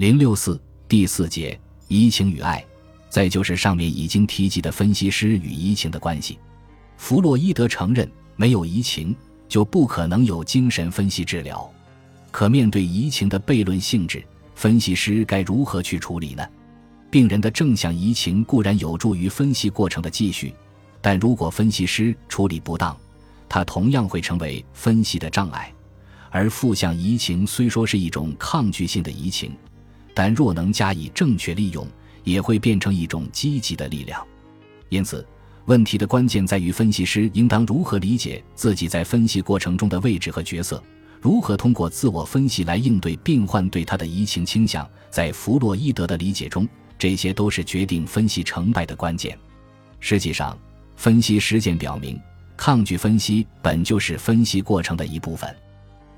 [0.00, 0.58] 零六四
[0.88, 2.64] 第四节移情与爱，
[3.10, 6.38] 再就是上面已经提及的分析师与移情的关系。
[6.96, 9.14] 弗洛伊德承认，没有移情
[9.46, 11.70] 就不可能有精神分析治疗。
[12.30, 14.24] 可面对移情的悖论性质，
[14.54, 16.42] 分析师该如何去处理呢？
[17.10, 20.54] 病人的正向移情固然有助于分析过程的继续，
[21.02, 22.96] 但如果分析师处理不当，
[23.50, 25.70] 它同样会成为分析的障碍。
[26.30, 29.52] 而负向移情虽说是一种抗拒性的移情，
[30.14, 31.86] 但若能加以正确利用，
[32.24, 34.24] 也会变成一种积极的力量。
[34.88, 35.26] 因此，
[35.66, 40.82] 问题的关键在于分析师应当如何理解自己在分析过程中的位置和角色。
[41.20, 44.88] 如何通过自我分析来应对病患对他的移情倾向？
[45.10, 46.66] 在弗洛伊德的理解中，
[46.98, 49.38] 这些都是决定分析成败的关键。
[50.00, 50.58] 实际上，
[50.96, 52.18] 分析实践表明，
[52.56, 55.54] 抗拒分析本就是分析过程的一部分。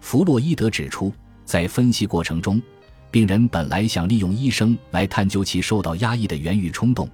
[0.00, 1.12] 弗洛伊德指出，
[1.44, 2.62] 在分析过程中，
[3.12, 7.08] 病人本来想利用医生来探究其受到压抑的源于冲动，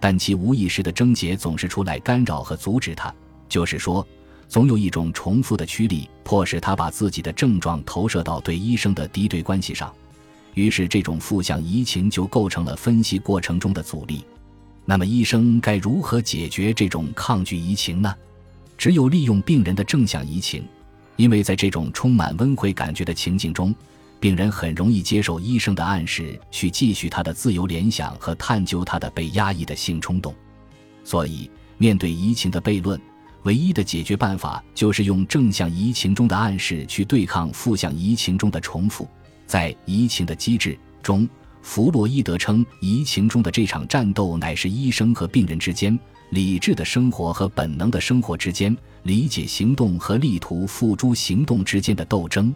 [0.00, 3.14] 但其无意识的症结总是出来干扰和阻止他。
[3.48, 4.04] 就是说。
[4.48, 9.90] 总有一种重复的驱力，迫使他把自己的症状投射到对医生的敌对关系上，
[10.52, 14.22] 于是这种负向移情就构成了分析过程中的阻力。
[14.84, 18.14] 那么，医生该如何解决这种抗拒移情呢？
[18.76, 20.62] 只有利用病人的正向移情，
[21.16, 23.74] 因为在这种充满温回感觉的情境中，
[24.22, 30.32] 病人很容易接受医生的暗示，去继续他的自由联想和探究他的被压抑的性冲动。
[31.02, 33.00] 所以，面对移情的悖论。
[33.42, 39.08] 唯一的解决办法就是用正向移情中的暗示去对抗负向移情中的重复。
[39.44, 41.28] 在移情的机制中，
[41.60, 45.98] 弗洛伊德称，移情中的这场战斗乃是医生和病人之间、
[46.30, 52.54] 理智的生活和本能的生活之间、理解行动和力图付诸行动之间的斗争。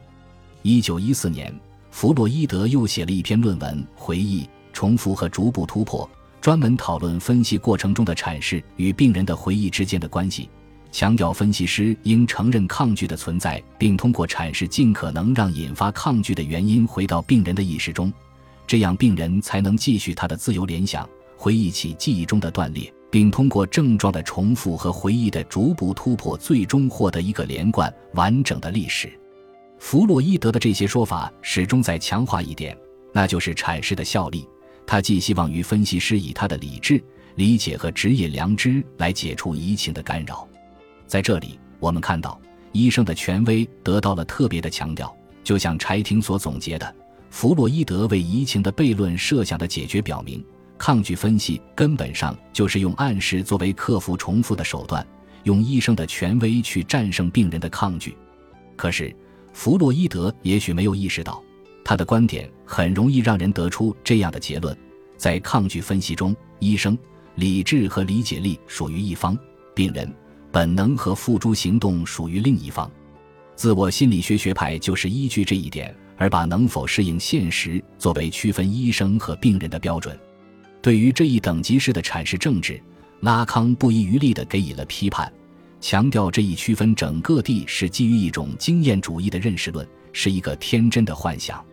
[0.69, 1.55] 一九一四年，
[1.92, 10.50] 弗洛伊德又写了一篇论文，回忆重复和逐步突破，专门讨论分析过程中的阐释与病人的回忆之间的关系。
[10.91, 18.12] 强调分析师应承认抗拒的存在，并通过阐释尽可能让引发抗拒的原因回到病人的意识中，
[18.66, 29.16] 这样病人才能继续他的自由联想，回忆起记忆中的断裂，并通过症状的重复和回忆的逐步突破，最终获得一个连贯完整的历史。
[29.78, 32.76] 弗洛伊德的这些说法始终在强化一点，
[33.12, 34.47] 那就是阐释的效力。
[34.87, 37.03] 他寄希望于分析师以他的理智、
[37.34, 40.47] 理解和职业良知来解除移情的干扰。
[41.06, 42.41] 在这里，我们看到
[42.72, 45.15] 医生的权威得到了特别的强调。
[45.42, 46.94] 就像柴廷所总结的，
[47.31, 50.44] 弗洛伊德为移情的悖论设想的解决表明，
[50.76, 55.06] 抗拒分析根本上就是用暗示作为克服重复的手段，
[55.44, 58.16] 用医生的权威去战胜病人的抗拒。
[58.75, 59.15] 可是，
[59.56, 61.43] 弗洛伊德也许没有意识到，
[61.83, 64.77] 他的观点很容易让人得出这样的结论：
[65.17, 66.97] 在抗拒分析中，医生
[67.37, 69.37] 理智和理解力属于一方，
[69.75, 70.15] 病人。
[70.53, 72.89] 本能和付诸行动属于另一方，
[73.55, 80.16] 自我心理学学派就是依据这一点而把能否适应现实作为区分医生和病人的标准。
[80.83, 82.78] 对于这一等级式的阐释政治，
[83.21, 85.33] 拉康不遗余力地给予了批判，
[85.81, 91.64] 强调这一区分整个地是基于一种经验主义的认识论，是一个天真的幻想。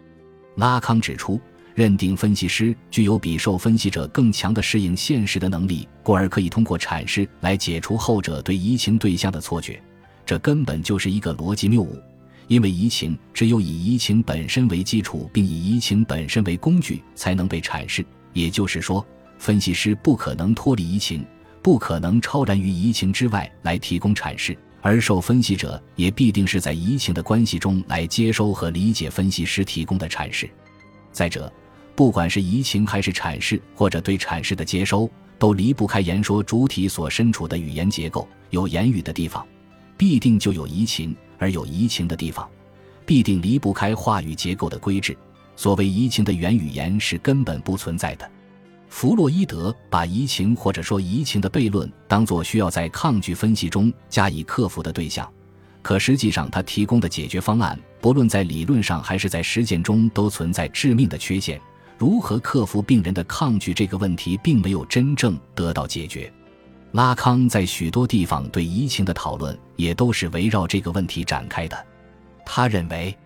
[0.56, 1.40] 拉康指出。
[1.76, 9.82] 认定分析师具有比受分析者更强的适应现实的能力，故而可以通过阐释来解除后者对移情对象的错觉。
[10.24, 12.00] 这根本就是一个逻辑谬误，
[12.48, 18.06] 因为移情只有以移情本身为基础，并以移情本身为工具，才能被阐释。
[18.34, 19.04] 也就是说，
[19.40, 21.26] 分析师不可能脱离移情，
[21.64, 30.48] 不可能超然于移情之外来提供阐释，而受分析者也必定是在移情的关系中来接收和理解分析师提供的阐释。
[31.14, 31.52] 再者，
[31.96, 35.10] 不管是移情还是阐释，或者对阐释的接收，
[35.40, 38.28] 都离不开言说主体所身处的语言结构。
[38.50, 39.48] 有言语的地方，
[39.96, 42.48] 必定就有移情；而有移情的地方，
[43.06, 45.18] 必定离不开话语结构的规制。
[45.56, 48.30] 所谓移情的原语言是根本不存在的。
[48.94, 55.28] 弗洛伊德把移情或者说移情的悖论当作需要在抗拒分析中加以克服的对象，
[55.82, 61.60] 可实际上他提供的解决方案，不论在理论上还是在实践中，都存在致命的缺陷。
[61.98, 66.32] 如何克服病人的抗拒这个问题，并没有真正得到解决。
[66.92, 71.86] 拉康在许多地方对移情的讨论，也都是围绕这个问题展开的。
[72.46, 73.18] 他认为，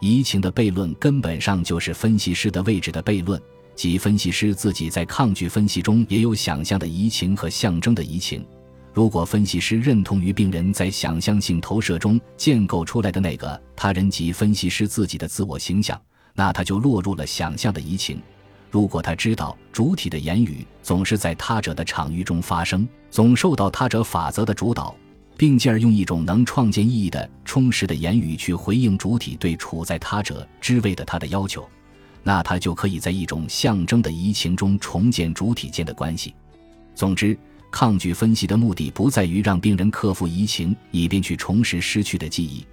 [0.00, 3.40] 移情的悖论根本上就是分析师的位置的悖论，
[3.74, 8.44] 即分析师自己在抗拒分析中也有想象的移情和象征的移情。
[8.92, 16.00] 如果分析师认同于病人在想象性投射中建构出来的那个他人及分析师自己的自我形象。
[16.36, 18.20] 那他就落入了想象的移情。
[18.68, 24.92] 如果他知道主体的言语总是在他者的场域中发生，总受到他者法则的主导，
[25.36, 31.64] 并进而用一种能创建意义的充实的言语去回应主体对处在他者之位的他的要求，
[32.24, 36.34] 那他就可以在一种象征的移情中重建主体间的关系。
[36.94, 37.38] 总之，
[37.70, 42.64] 抗拒分析的目的不在于让病人克服移情，以便去重拾失去的记忆。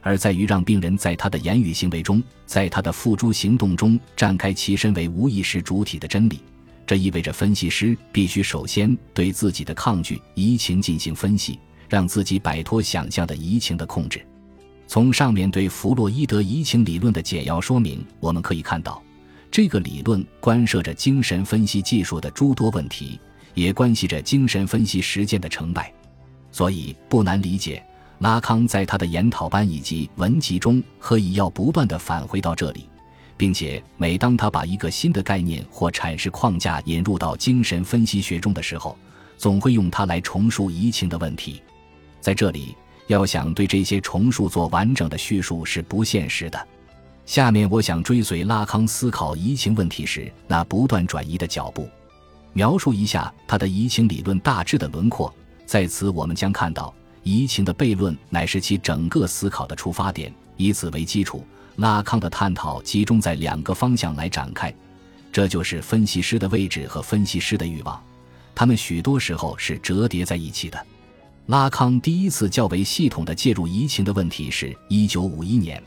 [0.00, 6.40] 而在于让病人在他的言语行为中，在他的付诸行动中展开其身为无意识主体的真理。
[6.86, 11.58] 这意味着分析师必须首先对自己的抗拒移情进行分析，
[11.88, 14.24] 让自己摆脱想象的移情的控制。
[14.88, 19.02] 从上面对弗洛伊德移情理论的简要说明，我们可以看到，
[19.50, 23.20] 这个理论关涉着精神分析技术的诸多问题，
[23.52, 25.92] 也关系着精神分析实践的成败，
[26.50, 27.84] 所以不难理解。
[28.20, 32.88] 拉康在他的研讨班以及文集中何以要不断地返回到这里，
[33.36, 38.98] 并且每当他把一个新的概念或阐释框架引入到精神分析学中的时候，
[39.36, 41.62] 总会用它来重述移情的问题。
[42.20, 42.74] 在这里，
[43.08, 46.68] 要想对这些重述做完整的叙述是不现实的。
[47.26, 51.88] 下面，我想追随拉康思考移情问题时那不断转移的脚步，
[52.52, 55.34] 描述一下他的移情理论大致的轮廓。
[55.66, 56.94] 在此，我们将看到。
[57.24, 60.32] 移情的悖论乃是其整个思考的出发点。
[60.56, 61.44] 以此为基础，
[61.76, 64.72] 拉康的探讨集中在两个方向来展开，
[65.30, 68.02] 这就是分析师的位置和分析师的欲望。
[68.54, 70.86] 他们许多时候是折叠在一起的。
[71.48, 75.82] 拉康第一次较为系统的介入移情的问题是一九五一年。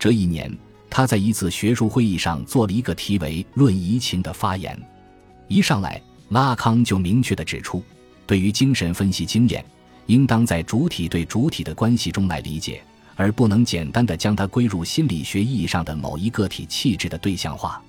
[0.00, 0.52] 这一年，
[0.90, 4.76] 他在一次学术会议上做了一个题为《论移情》的发言。
[5.46, 7.80] 一上来，拉康就明确地指出，
[8.26, 9.64] 对于精神分析经验。
[10.06, 12.82] 应当在主体对主体的关系中来理解，
[13.14, 17.80] 而不能简单的将它归入心理学意义上的某一个体气质的对象化。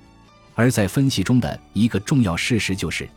[0.54, 3.10] 而在分析中的一个重要事实就是，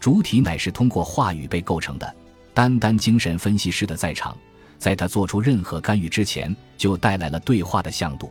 [0.00, 2.14] 主体乃是通过话语被构成的。
[2.54, 4.36] 单单精神分析师的在场，
[4.78, 8.30] 在他做出任何干预之前，就带来了对话的向度。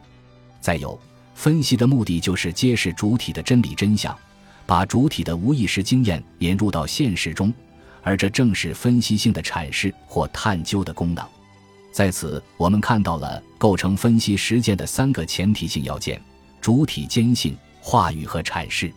[0.59, 1.00] 再有，
[1.33, 4.15] 分析的目的就是揭示主体的真理真相，
[4.65, 7.53] 把主体的无意识经验引入到现实中。
[8.03, 11.23] 而这正是分析性的阐释或探究的功能。
[11.91, 16.19] 在此，我们看到了构成分析实践的三个前提性要件：
[16.59, 18.91] 主体坚信、话语和阐释。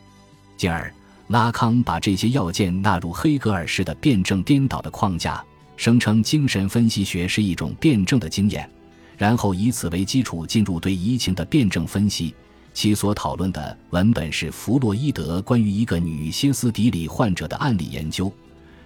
[0.56, 0.90] 进而，
[1.28, 5.42] 拉康把这些要件纳入黑格尔式的辩证颠倒的框架，
[5.76, 8.68] 声称精神分析学是一种辩证的经验，
[9.16, 12.34] 然后以此为基础进入对移情的辩证分析。
[12.74, 18.32] 其所讨论的文本是弗洛伊德关于一个女歇斯底里患者的案例研究。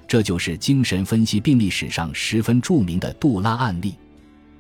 [0.06, 3.94] 这就是精神分析病历史上十分著名的杜拉案例。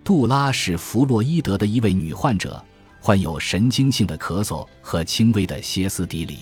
[0.02, 2.62] 杜拉是弗洛伊德的一位女患者，
[3.00, 6.38] 患有神经性的咳嗽和轻微的歇斯底里。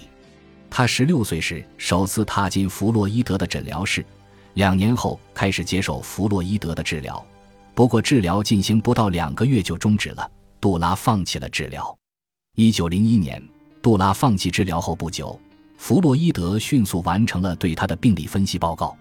[0.70, 4.04] 他十六岁时首次踏进弗洛伊德的诊疗室，
[4.54, 7.24] 两年后开始接受弗洛伊德的治疗。
[7.74, 10.30] 不过治疗进行不到两个月就终止了，
[10.60, 11.96] 杜拉放弃了治疗。
[12.56, 13.42] 一九零一年，
[13.82, 15.38] 杜拉放弃治疗后不久。
[15.76, 18.96] 弗洛伊德迅速完成了对他的病理分析报告，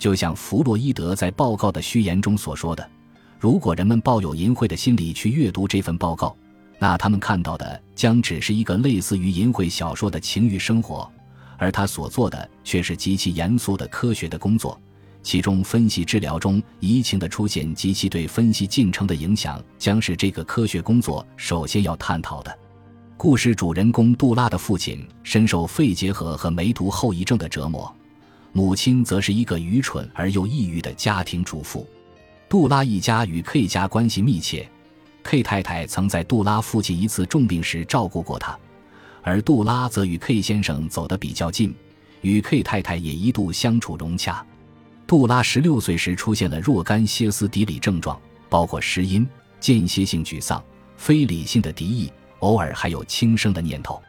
[0.00, 2.90] 就像弗洛伊德在报告的序言中所说的
[3.38, 6.36] ：“如果人们抱有淫秽的心理去阅读这份报告，
[6.78, 11.10] 那他们看到的将只是一个类似于淫秽小说的情欲生活，
[11.56, 14.80] 而他所做的却是极其严肃的科学的工作。
[15.20, 22.58] 其中分析治疗中移情的出现及其对分析进程的影响，将是这个科学工作首先要探讨的。”
[23.18, 27.92] 故事主人公杜拉的父亲深受肺结核和梅毒后遗症的折磨，
[28.52, 31.84] 母亲则是一个愚蠢而又抑郁的家庭主妇。
[32.48, 34.66] 杜拉一家与 K 家关系密切
[35.22, 38.58] ，K 太太曾在杜拉父亲一次重病时照顾过他，
[39.22, 41.74] 而杜拉则与 K 先生走得比较近，
[42.22, 44.44] 与 K 太太也一度相处融洽。
[45.06, 49.26] 杜拉十六岁时出现了若干歇斯底里症状，包括失音、
[49.60, 50.62] 间歇性沮丧、
[50.96, 52.12] 非理性的敌意。
[52.40, 54.00] 偶尔还有轻生的念头，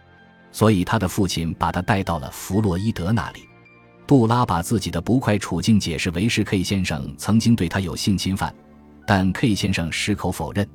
[0.52, 3.40] 所以他的父亲把他带到了弗洛伊德那里。
[4.06, 8.54] 杜拉把自己的不快处境解释为是 K 先生曾经对他有性侵犯，
[9.08, 10.70] 但 K 先生矢口否认，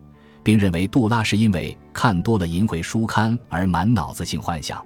[0.45, 4.85] 并认为杜拉是因为看多了淫秽书刊而满脑子性幻想。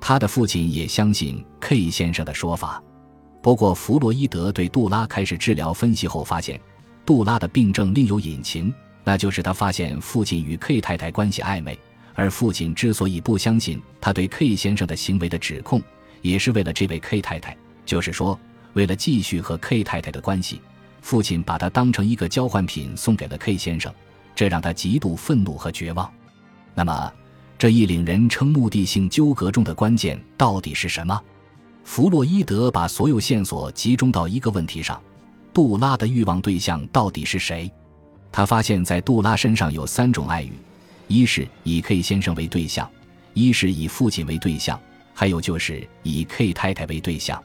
[0.00, 2.82] 他的父亲也相信 K 先生的说法。
[3.42, 6.58] 不过，弗洛伊德对杜拉开始治疗分析后，发现
[7.04, 8.72] 杜拉的病症另有隐情，
[9.02, 11.78] 那就是他发现父亲与 K 太太关系暧昧。
[12.14, 15.82] 而父亲之所以不相信他对 K 先生的行为的指控，
[16.22, 18.38] 也是为了这位 K 太太，就是说，
[18.74, 20.60] 为了继续和 K 太太的关系，
[21.00, 23.92] 父亲把他当成一个交换品送给了 K 先生，
[24.34, 26.10] 这让他极度愤怒和绝望。
[26.74, 27.12] 那么，
[27.56, 31.20] 这一领人称目的性纠葛中的关键到底是什么？
[31.84, 35.00] 弗洛伊德把所有线索集中到一个问题上：
[35.52, 37.70] 杜拉的欲望对象到底是谁？
[38.32, 40.52] 他发现，在杜拉身上有三种爱欲：
[41.06, 42.90] 一是以 K 先生为对象，
[43.34, 44.80] 一是以父亲为对象，
[45.12, 47.40] 还有就是以 K 太太为对象。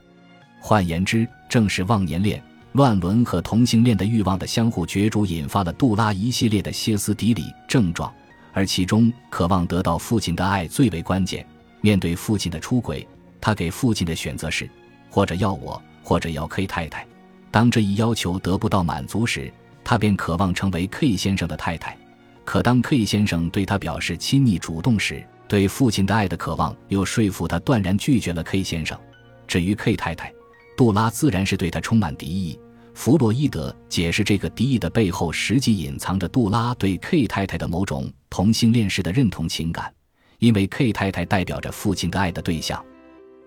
[0.59, 2.41] 换言之，正是忘年恋、
[2.73, 8.13] 乱伦和同性恋的欲望的相互角逐，引发了杜拉一系列的歇斯底里症状。
[8.53, 11.45] 而其中，渴望得到父亲的爱最为关键。
[11.81, 13.07] 面对父亲的出轨，
[13.39, 14.69] 他给父亲的选择是：
[15.09, 17.05] 或者要我，或者要 K 太太。
[17.51, 19.51] 当这一要求得不到满足时，
[19.83, 21.97] 他便渴望成为 K 先生的太太。
[22.43, 28.99] 可当 K 先生对他表示亲密主动时，对父亲的爱的渴望又说服他断然拒绝了 K 先生。
[29.47, 30.33] 至于 K 太太，
[30.79, 32.57] 杜拉自然是对他充满敌意。
[32.93, 39.93] 弗洛伊德解释，这个敌意的背后实际隐藏着杜拉对 K 太太的某种同性恋式的认同情感，
[40.37, 42.81] 因为 K 太太代表着父亲的爱的对象。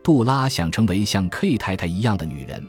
[0.03, 2.63] 杜拉想成为像 K 太太一样的女人，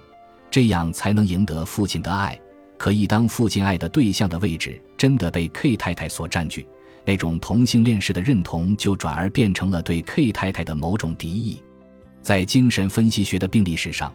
[0.50, 2.40] 这样才能赢得父亲的爱。
[2.78, 6.66] 可一当父亲爱的对象的位置真的被 K 太太所占据，
[7.04, 11.62] 那种同性恋式的认同就转而变成了对 K 太太的某种敌意。
[12.22, 14.10] 在精神分析学的病历史上。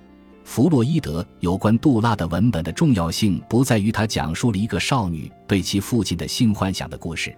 [0.48, 7.36] 弗洛伊德有关杜拉的文本的重要性，不在于他讲述了一个少女对其父亲的性幻想的故事，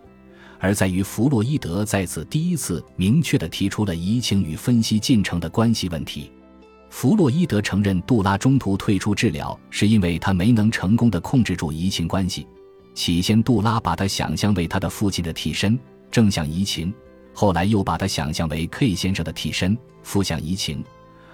[0.60, 6.30] 而在于弗洛伊德在此第一次明确地提出了移情与分析进程的关系问题。
[6.88, 12.46] 弗洛伊德承认，杜拉中途退出治疗，是因为他没能成功地控制住移情关系。
[12.94, 15.76] 起先，杜拉把他想象为他的父亲的替身，
[16.12, 16.92] 正向移情；
[17.34, 20.84] 后来又把他想象为 K 先生的替身，负向移情。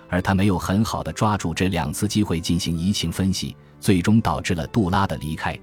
[0.08, 5.58] 而他没有很好的抓住这两次机会进行移情分析，最终导致了杜拉的离开。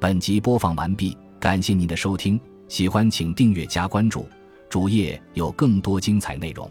[0.00, 4.28] 本集播放完毕，感谢您的收听，喜欢请订阅加关注，
[4.68, 6.68] 主页有更多精彩内容。